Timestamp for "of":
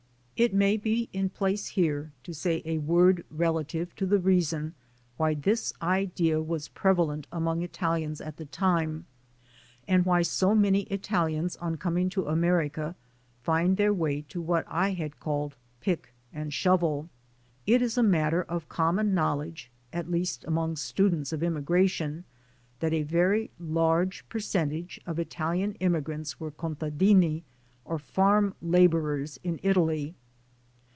18.41-18.67, 21.31-21.43, 25.05-25.19